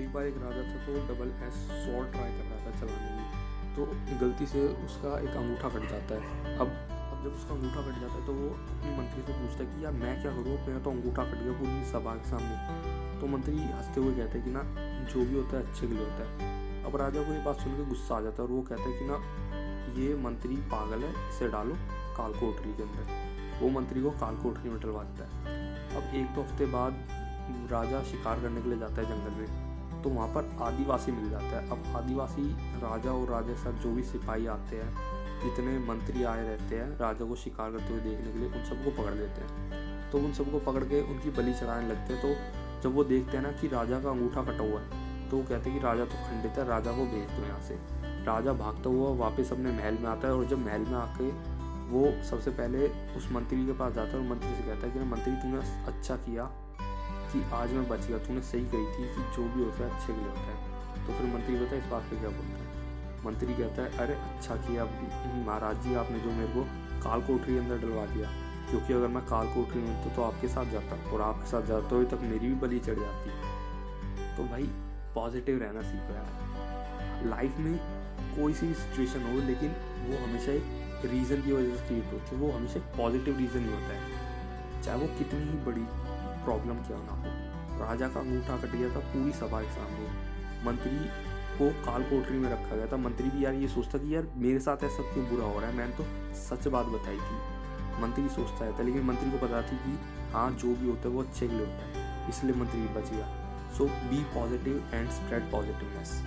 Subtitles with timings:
[0.00, 3.22] एक बार एक राजा था तो वो डबल एस सॉल्ट ट्राई कर रहा था चलाने
[3.22, 3.44] की।
[3.76, 3.86] तो
[4.20, 6.68] गलती से उसका एक अंगूठा कट जाता है। अब
[7.14, 9.84] अब जब उसका अंगूठा कट जाता है तो वो अपनी मंत्री से पूछता है कि,
[9.84, 10.44] यार, मैं क्या करूँ?
[10.44, 14.48] मेरा तो अंगूठा कट गया पूरी सभा के सामने। तो मंत्री हँसते हुए कहते हैं
[14.48, 14.62] कि, ना,
[15.04, 17.72] जो भी होता है, अच्छे के लिए होता है। अब राजा को ये बात सुन
[17.72, 19.14] के गुस्सा आ जाता है और वो कहता है कि, ना,
[19.94, 21.74] ये मंत्री पागल है, इसे डालो
[22.16, 26.34] काल कोठरी के अंदर। वो मंत्री को काल कोठरी में डलवा देता है। अब एक
[26.34, 26.94] दो हफ़्ते बाद
[27.70, 29.63] राजा शिकार करने के लिए जाता है जंगल में।
[30.04, 32.42] तो वहाँ पर आदिवासी मिल जाता है। अब आदिवासी
[32.80, 34.90] राजा और राजा साथ जो भी सिपाही आते हैं,
[35.42, 38.90] जितने मंत्री आए रहते हैं, राजा को शिकार करते हुए देखने के लिए उन सबको
[39.02, 42.94] पकड़ लेते हैं। तो उन सबको पकड़ के उनकी बलि चढ़ाने लगते हैं। तो जब
[42.94, 45.78] वो देखते हैं ना कि राजा का अंगूठा कटा हुआ है तो वो कहते हैं
[45.78, 47.74] कि राजा तो खंडित है, राजा को भेज दो यहाँ से।
[48.24, 51.30] राजा भागता हुआ वापस अपने महल में आता है और जब महल में आके
[51.84, 52.86] वो सबसे पहले
[53.16, 56.16] उस मंत्री के पास जाता है और मंत्री से कहता है कि मंत्री तूने अच्छा
[56.18, 56.44] किया
[57.34, 60.06] कि आज मैं बच गया, तूने सही कही थी कि जो भी होता है अच्छे
[60.06, 60.74] के लिए होता है।
[61.06, 62.74] तो फिर मंत्री बता इस बात पे क्या बोलता है?
[63.26, 64.84] मंत्री कहता है, अरे अच्छा किया
[65.46, 66.62] महाराज जी, आपने जो मेरे को
[67.02, 68.30] काल कोठरी अंदर डलवा दिया।
[68.70, 71.94] क्योंकि अगर मैं काल कोठरी में होता तो आपके साथ जाता और आपके साथ जाते
[71.94, 73.30] हुए तक मेरी भी बलि चढ़ जाती।
[74.36, 74.62] तो भाई
[75.14, 77.78] पॉजिटिव रहना सीखो यार। लाइफ में
[78.36, 79.68] कोई सी सिचुएशन हो, लेकिन
[80.08, 83.58] वो हमेशा एक रीज़न की वजह से क्रिएट होती है। वो हमेशा एक पॉजिटिव रीज़न
[83.58, 84.24] ही होता है।
[84.82, 86.13] चाहे वो कितनी ही बड़ी
[86.44, 90.08] प्रॉब्लम क्यों ना हो। राजा का अंगूठा कट गया था, पूरी सभा के सामने।
[90.66, 90.96] मंत्री
[91.58, 94.58] को काल कोठरी में रखा गया था। मंत्री भी यार ये सोचता कि यार मेरे
[94.58, 95.76] साथ ऐसा क्यों बुरा हो रहा है?
[95.76, 97.54] मैंने तो सच बात बताई थी।
[98.02, 99.98] मंत्री सोचता है था लेकिन मंत्री को पता थी कि
[100.32, 103.26] हाँ जो भी होता है वो अच्छे के लिए होता है। इसलिए मंत्री बच गया।
[103.78, 106.22] So be positive and spread positiveness